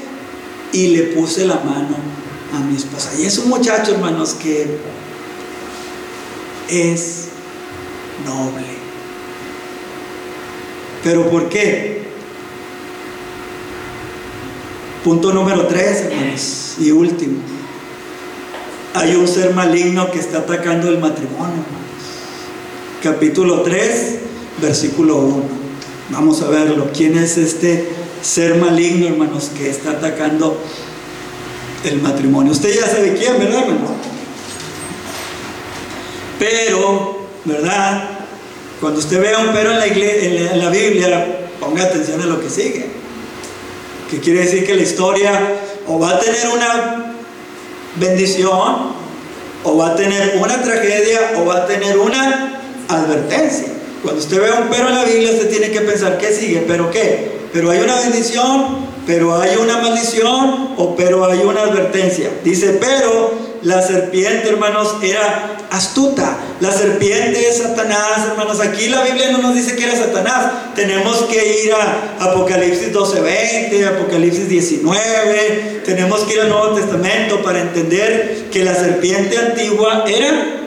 [0.71, 1.97] y le puse la mano
[2.53, 3.11] a mi esposa.
[3.19, 4.77] Y es un muchacho, hermanos, que
[6.69, 7.20] es
[8.25, 8.81] noble.
[11.03, 12.01] ¿Pero por qué?
[15.03, 17.39] Punto número tres, hermanos, y último.
[18.93, 21.63] Hay un ser maligno que está atacando el matrimonio.
[23.01, 24.19] Capítulo 3,
[24.61, 25.43] versículo 1.
[26.09, 26.89] Vamos a verlo.
[26.95, 27.89] ¿Quién es este
[28.21, 30.61] ser maligno, hermanos, que está atacando
[31.83, 32.51] el matrimonio?
[32.51, 33.95] Usted ya sabe quién, ¿verdad, hermano?
[36.37, 38.09] Pero ¿verdad?
[38.79, 42.49] Cuando usted vea un pero en la, en la Biblia, ponga atención a lo que
[42.49, 42.85] sigue.
[44.09, 45.39] Que quiere decir que la historia
[45.87, 47.13] o va a tener una
[47.95, 49.01] bendición,
[49.63, 53.67] o va a tener una tragedia, o va a tener una advertencia.
[54.03, 56.63] Cuando usted vea un pero en la Biblia, usted tiene que pensar, ¿qué sigue?
[56.67, 57.39] ¿Pero qué?
[57.53, 58.89] ¿Pero hay una bendición?
[59.05, 60.75] ¿Pero hay una maldición?
[60.77, 62.29] ¿O pero hay una advertencia?
[62.43, 63.31] Dice, pero
[63.63, 66.37] la serpiente, hermanos, era astuta.
[66.59, 68.59] La serpiente es Satanás, hermanos.
[68.59, 70.51] Aquí la Biblia no nos dice que era Satanás.
[70.75, 75.81] Tenemos que ir a Apocalipsis 12:20, Apocalipsis 19.
[75.85, 80.59] Tenemos que ir al Nuevo Testamento para entender que la serpiente antigua era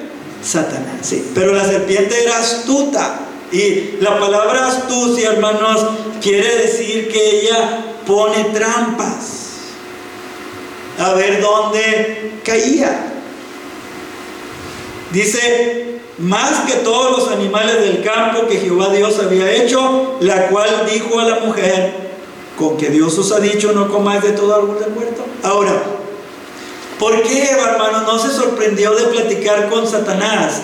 [0.43, 0.99] Satanás.
[1.03, 3.21] Sí, pero la serpiente era astuta.
[3.51, 5.87] Y la palabra astucia, hermanos,
[6.23, 9.44] quiere decir que ella pone trampas
[10.99, 13.13] a ver dónde caía.
[15.13, 20.89] Dice, más que todos los animales del campo que Jehová Dios había hecho, la cual
[20.91, 22.05] dijo a la mujer,
[22.59, 25.25] con que Dios os ha dicho, no comáis de todo árbol del huerto.
[25.43, 25.83] Ahora,
[26.99, 30.63] ¿por qué Eva, hermano, no se sorprendió de platicar con Satanás?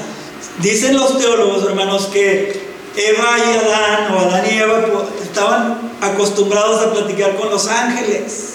[0.59, 4.85] Dicen los teólogos, hermanos, que Eva y Adán, o Adán y Eva,
[5.23, 8.50] estaban acostumbrados a platicar con los ángeles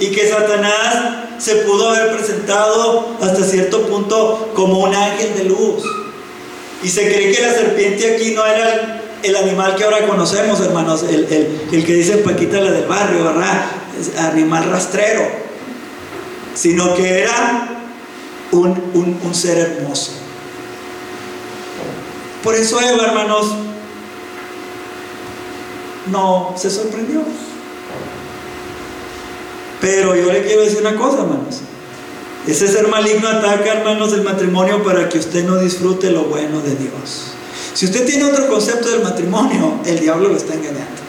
[0.00, 5.84] y que Satanás se pudo haber presentado hasta cierto punto como un ángel de luz.
[6.82, 11.02] Y se cree que la serpiente aquí no era el, animal que ahora conocemos, hermanos,
[11.02, 13.66] el, que dice Paquita la del barrio, ¿verdad?
[14.32, 15.22] animal rastrero,
[16.54, 17.68] sino que era
[18.50, 20.12] un, un ser hermoso.
[22.42, 23.54] Por eso Eva, hermanos,
[26.10, 27.22] no se sorprendió.
[29.80, 31.60] Pero yo le quiero decir una cosa, hermanos.
[32.46, 36.74] Ese ser maligno ataca, hermanos, el matrimonio para que usted no disfrute lo bueno de
[36.74, 37.32] Dios.
[37.74, 41.00] Si usted tiene otro concepto del matrimonio, el diablo lo está engañando.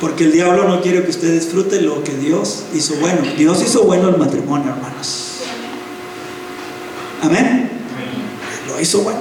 [0.00, 3.20] Porque el diablo no quiere que usted disfrute lo que Dios hizo bueno.
[3.36, 5.38] Dios hizo bueno el matrimonio, hermanos.
[7.22, 7.70] Amén.
[8.68, 9.20] Lo hizo bueno.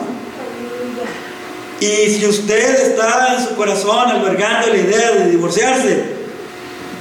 [1.80, 6.17] Y si usted está en su corazón albergando la idea de divorciarse,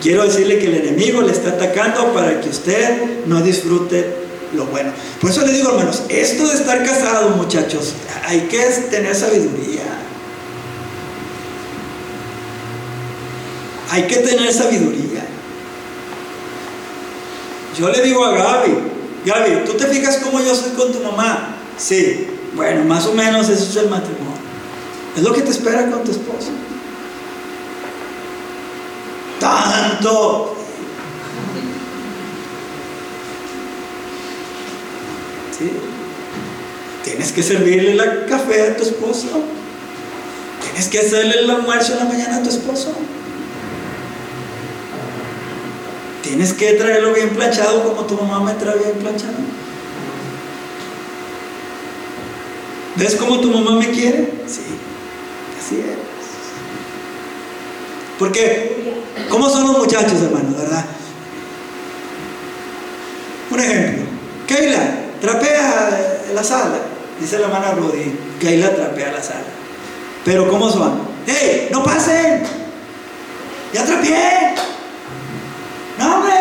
[0.03, 4.91] Quiero decirle que el enemigo le está atacando para que usted no disfrute lo bueno.
[5.21, 9.83] Por eso le digo, hermanos, esto de estar casado, muchachos, hay que tener sabiduría.
[13.91, 15.27] Hay que tener sabiduría.
[17.79, 18.79] Yo le digo a Gaby,
[19.25, 21.57] Gaby, ¿tú te fijas cómo yo soy con tu mamá?
[21.77, 24.37] Sí, bueno, más o menos eso es el matrimonio.
[25.17, 26.51] Es lo que te espera con tu esposo
[29.39, 30.57] tanto.
[37.05, 39.29] Tienes que servirle el café a tu esposo.
[40.63, 42.93] Tienes que hacerle el almuerzo en la mañana a tu esposo.
[46.23, 49.35] Tienes que traerlo bien planchado como tu mamá me trae bien planchado.
[52.97, 54.33] ¿Ves cómo tu mamá me quiere?
[54.47, 54.63] Sí,
[55.59, 56.06] así es.
[58.19, 58.95] Porque,
[59.29, 60.85] ¿cómo son los muchachos, hermano, verdad?
[63.51, 64.05] Un ejemplo.
[64.47, 66.79] Keila, trapea la sala.
[67.21, 68.19] Dice la hermana Rudy.
[68.41, 69.45] Keila trapea la sala.
[70.25, 71.01] Pero, ¿cómo son?
[71.27, 71.69] ¡Hey!
[71.71, 72.43] ¡No pasen!
[73.73, 74.55] ¡Ya trapeé!
[75.99, 76.35] ¡No, hombre!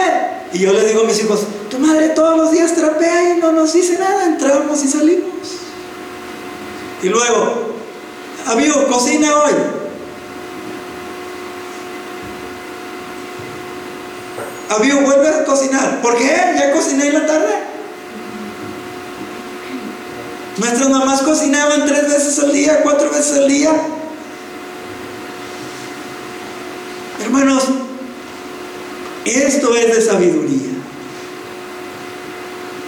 [0.53, 3.51] Y yo le digo a mis hijos, tu madre todos los días trapea y no
[3.51, 5.33] nos dice nada, entramos y salimos.
[7.03, 7.75] Y luego,
[8.47, 9.53] amigo, cocina hoy.
[14.69, 16.01] Avión, vuelve a cocinar.
[16.01, 16.33] ¿Por qué?
[16.57, 17.53] Ya cociné en la tarde.
[20.57, 23.71] Nuestras mamás cocinaban tres veces al día, cuatro veces al día.
[27.23, 27.63] Hermanos,
[29.25, 30.71] esto es de sabiduría.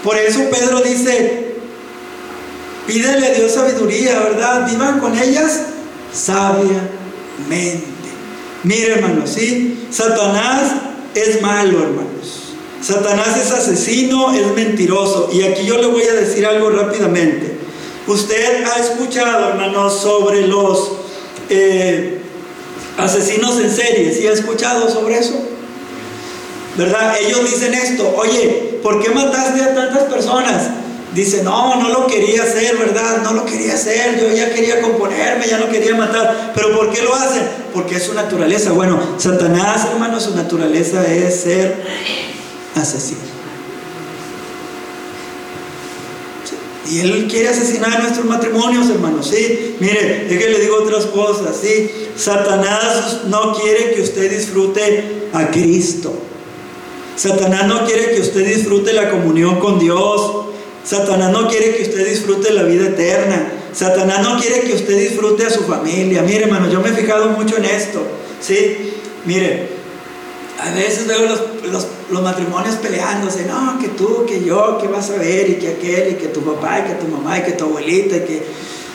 [0.04, 1.56] Por eso Pedro dice,
[2.86, 4.70] pídele a Dios sabiduría, ¿verdad?
[4.70, 5.64] Vivan con ellas
[6.14, 7.84] sabiamente.
[8.64, 9.88] Mire, hermanos, ¿sí?
[9.92, 10.72] Satanás
[11.22, 12.54] es malo, hermanos.
[12.82, 15.30] Satanás es asesino, es mentiroso.
[15.34, 17.58] Y aquí yo le voy a decir algo rápidamente.
[18.08, 20.92] Usted ha escuchado, hermanos, sobre los
[21.50, 22.22] eh,
[22.98, 24.14] asesinos en serie.
[24.14, 25.36] ¿Sí ha escuchado sobre eso?
[26.78, 27.16] ¿Verdad?
[27.20, 30.70] Ellos dicen esto, oye, ¿por qué mataste a tantas personas?
[31.18, 33.24] Dice, no, no lo quería hacer, ¿verdad?
[33.24, 36.52] No lo quería hacer, yo ya quería componerme, ya no quería matar.
[36.54, 37.42] ¿Pero por qué lo hacen?
[37.74, 38.72] Porque es su naturaleza.
[38.74, 41.84] Bueno, Satanás, hermano, su naturaleza es ser
[42.76, 43.22] asesino.
[46.88, 49.28] Y Él quiere asesinar nuestros matrimonios, hermanos.
[49.28, 51.58] Sí, mire, es que le digo otras cosas.
[51.60, 56.14] Sí, Satanás no quiere que usted disfrute a Cristo.
[57.16, 60.44] Satanás no quiere que usted disfrute la comunión con Dios.
[60.88, 63.52] Satanás no quiere que usted disfrute la vida eterna.
[63.74, 66.22] Satanás no quiere que usted disfrute a su familia.
[66.22, 68.02] Mire, hermano, yo me he fijado mucho en esto.
[68.40, 68.94] Sí,
[69.26, 69.68] mire,
[70.58, 71.24] a veces veo
[71.70, 76.14] los, matrimonios peleándose, no, que tú, que yo, que vas a ver, y que aquel,
[76.14, 78.44] y que tu papá, y que tu mamá, y que tu abuelita, y que...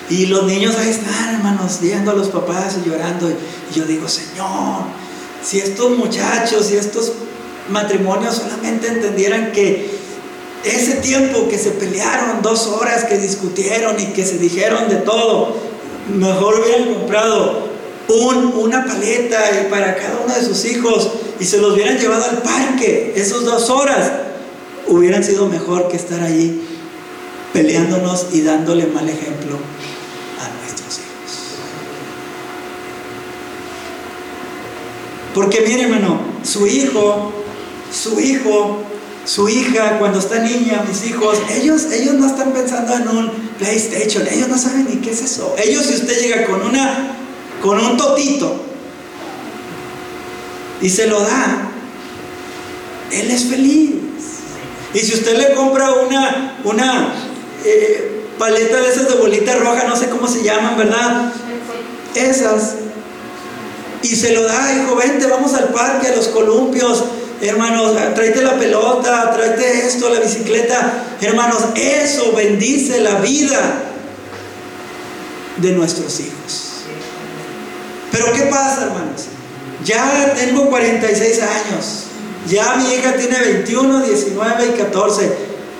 [0.08, 3.30] Y los niños ahí están, hermanos, viendo a los papás y llorando.
[3.30, 4.84] Y yo digo, Señor,
[5.42, 7.12] si estos muchachos y estos
[7.68, 10.01] matrimonios solamente entendieran que
[10.64, 15.56] ese tiempo que se pelearon, dos horas que discutieron y que se dijeron de todo,
[16.12, 17.72] mejor hubieran comprado
[18.08, 19.38] una paleta
[19.70, 21.10] para cada uno de sus hijos
[21.40, 24.12] y se los hubieran llevado al parque, esas dos horas,
[24.86, 26.62] hubieran sido mejor que estar allí
[27.52, 29.56] peleándonos y dándole mal ejemplo
[30.40, 31.38] a nuestros hijos.
[35.34, 37.32] Porque mire hermano, su hijo,
[37.90, 38.82] su hijo,
[39.24, 44.26] su hija, cuando está niña, mis hijos, ellos, ellos no están pensando en un PlayStation,
[44.26, 45.54] ellos no saben ni qué es eso.
[45.62, 47.16] Ellos si usted llega con una
[47.62, 48.60] con un totito
[50.80, 51.70] y se lo da,
[53.12, 53.94] él es feliz.
[54.92, 57.14] Y si usted le compra una, una
[57.64, 61.32] eh, paleta de esas de bolita roja, no sé cómo se llaman, ¿verdad?
[62.14, 62.74] Esas.
[64.02, 67.04] Y se lo da, hijo, vente, vamos al parque, a los columpios.
[67.42, 71.16] Hermanos, tráete la pelota, tráete esto, la bicicleta.
[71.20, 73.82] Hermanos, eso bendice la vida
[75.56, 76.84] de nuestros hijos.
[78.12, 79.24] Pero ¿qué pasa, hermanos?
[79.84, 82.04] Ya tengo 46 años.
[82.46, 85.32] Ya mi hija tiene 21, 19 y 14.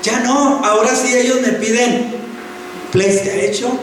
[0.03, 2.13] Ya no, ahora sí ellos me piden
[2.91, 3.79] PlayStation,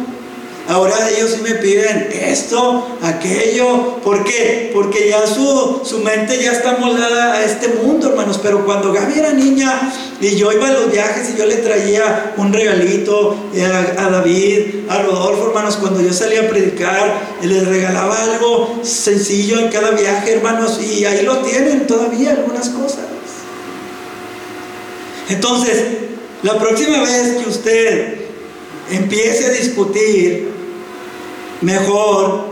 [0.69, 3.95] Ahora ellos sí me piden esto, aquello.
[4.03, 4.69] ¿Por qué?
[4.71, 8.39] Porque ya su, su mente ya está moldada a este mundo, hermanos.
[8.43, 9.91] Pero cuando Gaby era niña
[10.21, 14.87] y yo iba a los viajes y yo le traía un regalito eh, a, David,
[14.89, 20.33] a Rodolfo, hermanos, cuando yo salía a predicar, les regalaba algo sencillo en cada viaje,
[20.33, 20.79] hermanos.
[20.83, 23.05] Y ahí lo tienen todavía algunas cosas.
[25.29, 25.83] Entonces,
[26.43, 28.19] la próxima vez que usted
[28.91, 30.58] empiece a discutir
[31.61, 32.45] Mejor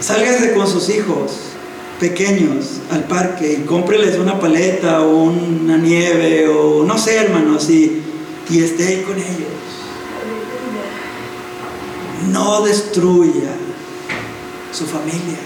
[0.00, 1.32] sálgase con sus hijos
[1.98, 8.02] pequeños al parque y cómpreles una paleta o una nieve o no sé, hermanos, y,
[8.50, 9.54] y esté ahí con ellos.
[12.30, 13.50] No destruya
[14.72, 15.38] su familia.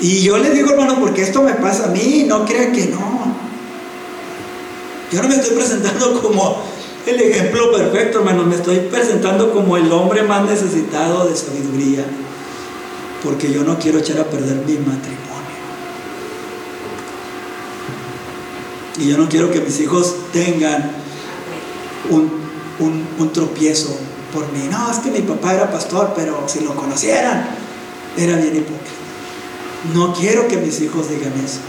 [0.00, 3.34] Y yo le digo, hermano, porque esto me pasa a mí, no crean que no.
[5.10, 6.62] Yo no me estoy presentando como
[7.08, 8.44] el ejemplo perfecto, hermano.
[8.44, 12.04] Me estoy presentando como el hombre más necesitado de sabiduría,
[13.22, 15.18] porque yo no quiero echar a perder mi matrimonio.
[18.98, 20.92] Y yo no quiero que mis hijos tengan
[22.10, 22.30] un,
[23.18, 23.96] un tropiezo
[24.32, 24.68] por mí.
[24.70, 27.48] No, es que mi papá era pastor, pero si lo conocieran,
[28.16, 28.98] era bien hipócrita.
[29.94, 31.60] No quiero que mis hijos digan eso.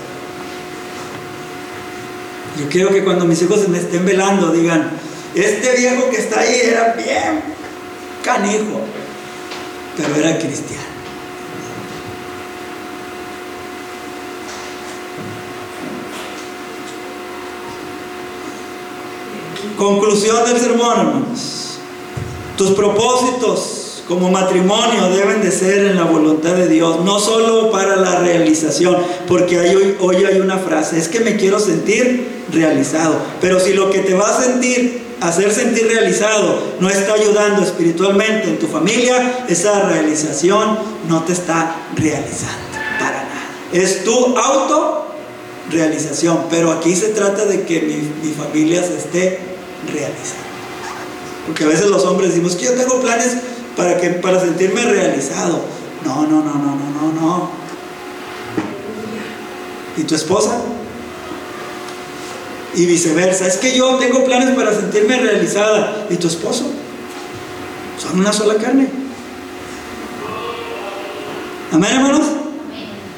[2.60, 4.92] Yo quiero que cuando mis hijos me estén velando digan,
[5.36, 7.42] este viejo que está ahí era bien
[8.24, 8.82] canijo,
[9.98, 10.84] pero era cristiano.
[19.78, 21.80] Conclusión del sermón, hermanos.
[22.58, 27.96] Tus propósitos como matrimonio deben de ser en la voluntad de Dios, no solo para
[27.96, 33.60] la realización, porque hoy, hoy hay una frase, es que me quiero sentir realizado, pero
[33.60, 38.60] si lo que te va a sentir hacer sentir realizado no está ayudando espiritualmente en
[38.60, 42.58] tu familia, esa realización no te está realizando
[43.00, 43.50] para nada.
[43.72, 45.08] Es tu auto
[45.70, 49.40] realización, pero aquí se trata de que mi, familia se esté
[49.86, 50.50] realizando.
[51.46, 53.38] Porque a veces los hombres decimos que yo tengo planes
[53.76, 55.62] para, que, para sentirme realizado.
[56.06, 57.50] No, no, no, no, no, no, no.
[59.98, 60.62] ¿Y tu esposa?
[62.76, 63.48] Y viceversa.
[63.48, 66.08] Es que yo tengo planes para sentirme realizada.
[66.10, 66.66] ¿Y tu esposo?
[67.98, 68.88] Son una sola carne.
[71.72, 72.26] Amén, hermanos.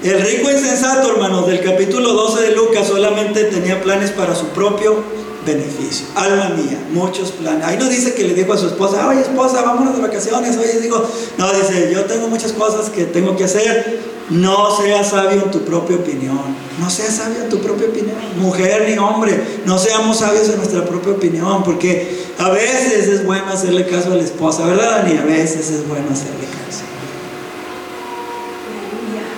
[0.04, 5.04] El rico insensato, hermanos, del capítulo 12 de Lucas solamente tenía planes para su propio
[5.46, 6.08] beneficio.
[6.16, 7.64] Alma mía, muchos planes.
[7.66, 10.58] Ahí no dice que le dijo a su esposa, oye esposa, vámonos de vacaciones.
[10.58, 14.00] Oye, digo, no, dice, yo tengo muchas cosas que tengo que hacer.
[14.32, 16.40] No seas sabio en tu propia opinión.
[16.80, 18.16] No seas sabio en tu propia opinión.
[18.40, 23.52] Mujer ni hombre, no seamos sabios en nuestra propia opinión, porque a veces es bueno
[23.52, 25.18] hacerle caso a la esposa, ¿verdad, Dani?
[25.18, 26.84] A veces es bueno hacerle caso.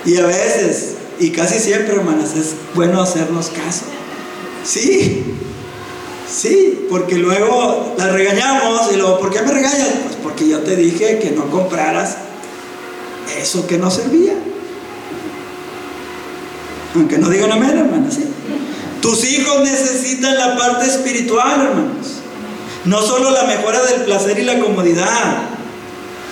[0.06, 3.86] Y a veces, y casi siempre, hermanas, es bueno hacernos caso.
[4.62, 5.24] Sí,
[6.32, 9.88] sí, porque luego la regañamos y luego, ¿por qué me regañas?
[10.04, 12.16] Pues porque yo te dije que no compraras
[13.36, 14.34] eso que no servía.
[16.94, 18.24] Aunque no digan amén, hermanas, ¿sí?
[19.00, 22.20] Tus hijos necesitan la parte espiritual, hermanos.
[22.84, 25.48] No solo la mejora del placer y la comodidad.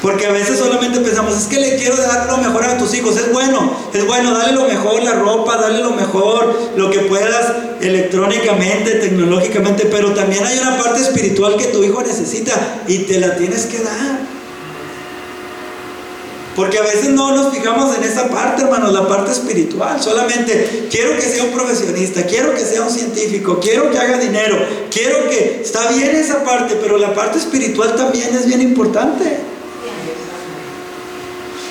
[0.00, 3.16] Porque a veces solamente pensamos, es que le quiero dar lo mejor a tus hijos.
[3.16, 7.52] Es bueno, es bueno, dale lo mejor, la ropa, dale lo mejor, lo que puedas
[7.80, 9.86] electrónicamente, tecnológicamente.
[9.86, 13.78] Pero también hay una parte espiritual que tu hijo necesita y te la tienes que
[13.78, 14.20] dar.
[16.54, 20.02] Porque a veces no nos fijamos en esa parte, hermanos, la parte espiritual.
[20.02, 24.56] Solamente quiero que sea un profesionista, quiero que sea un científico, quiero que haga dinero,
[24.90, 25.62] quiero que...
[25.62, 29.52] Está bien esa parte, pero la parte espiritual también es bien importante.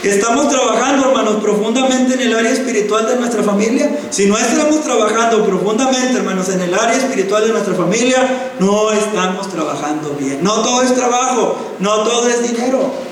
[0.04, 4.00] Estamos trabajando, hermanos, profundamente en el área espiritual de nuestra familia.
[4.10, 9.48] Si no estamos trabajando profundamente, hermanos, en el área espiritual de nuestra familia, no estamos
[9.50, 10.44] trabajando bien.
[10.44, 13.11] No todo es trabajo, no todo es dinero.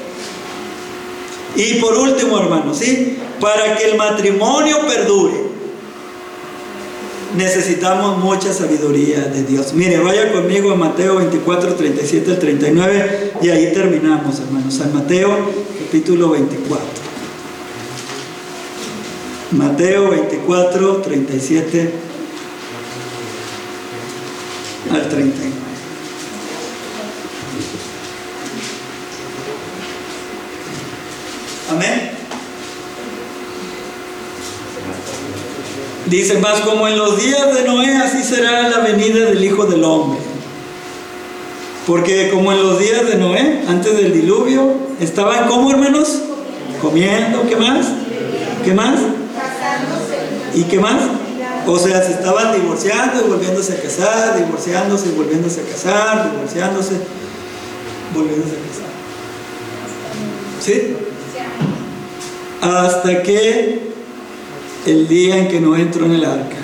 [1.55, 3.17] Y por último, hermanos, ¿sí?
[3.39, 5.49] Para que el matrimonio perdure,
[7.35, 9.73] necesitamos mucha sabiduría de Dios.
[9.73, 14.73] Mire, vaya conmigo a Mateo 24, 37 al 39 y ahí terminamos, hermanos.
[14.73, 15.29] San Mateo
[15.85, 16.85] capítulo 24.
[19.51, 21.91] Mateo 24, 37
[24.91, 25.58] al 39.
[31.71, 32.11] Amén.
[36.07, 39.83] Dice más como en los días de Noé, así será la venida del Hijo del
[39.83, 40.19] Hombre.
[41.85, 46.19] Porque como en los días de Noé, antes del diluvio, estaban como hermanos,
[46.81, 47.85] comiendo, ¿qué más?
[48.65, 48.99] ¿Qué más?
[50.55, 51.01] ¿Y qué más?
[51.67, 56.93] O sea, se estaban divorciando y volviéndose a casar, divorciándose y volviéndose a casar, divorciándose,
[58.15, 58.89] volviéndose a casar.
[60.59, 61.08] ¿Sí?
[62.61, 63.89] Hasta que
[64.85, 66.57] el día en que no entró en el arca.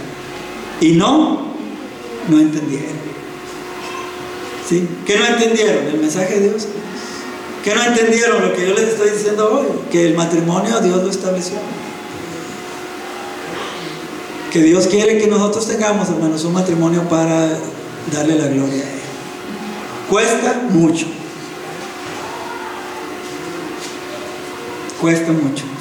[0.81, 1.45] Y no,
[2.27, 2.95] no entendieron.
[4.67, 4.87] ¿Sí?
[5.05, 5.87] ¿Qué no entendieron?
[5.87, 6.67] El mensaje de Dios.
[7.63, 9.67] ¿Qué no entendieron lo que yo les estoy diciendo hoy?
[9.91, 11.57] Que el matrimonio Dios lo estableció.
[14.51, 17.57] Que Dios quiere que nosotros tengamos, hermanos, un matrimonio para
[18.13, 18.99] darle la gloria a Él.
[20.09, 21.07] Cuesta mucho.
[25.01, 25.74] Cuesta mucho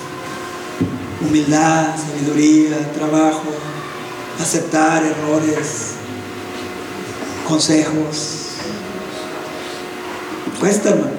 [1.25, 3.45] humildad, sabiduría, trabajo,
[4.41, 5.93] aceptar errores,
[7.47, 8.41] consejos.
[10.61, 11.13] Cuesta, hermanos.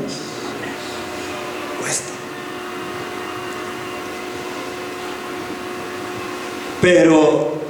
[1.82, 2.14] Cuesta.
[6.82, 7.62] Pero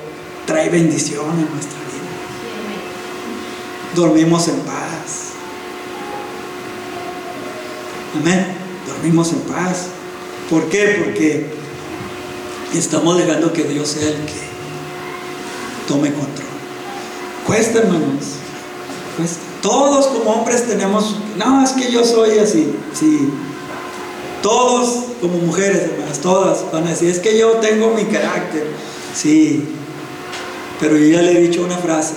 [0.45, 1.85] trae bendición en nuestra vida.
[3.95, 5.31] Dormimos en paz.
[8.19, 8.45] Amén.
[8.87, 9.87] Dormimos en paz.
[10.49, 11.01] ¿Por qué?
[11.03, 11.64] Porque
[12.77, 14.41] estamos dejando que Dios sea el que
[15.87, 16.47] tome control.
[17.45, 18.25] Cuesta, hermanos.
[19.17, 19.39] Cuesta.
[19.61, 23.31] Todos como hombres tenemos, no, es que yo soy así, sí.
[24.43, 28.67] Todos como mujeres, hermanas, todas van a decir, es que yo tengo mi carácter,
[29.15, 29.67] sí.
[30.79, 32.13] Pero yo ya le he dicho una frase,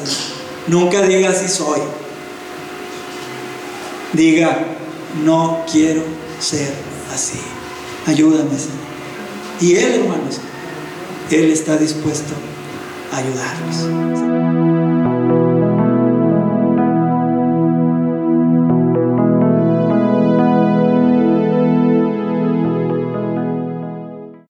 [0.66, 1.80] nunca diga así soy.
[4.12, 4.66] Diga,
[5.24, 6.02] no quiero
[6.38, 6.72] ser
[7.14, 7.38] así.
[8.06, 8.88] Ayúdame, Señor.
[9.60, 10.40] Y Él, hermanos,
[11.30, 12.32] Él está dispuesto
[13.12, 14.77] a ayudarnos.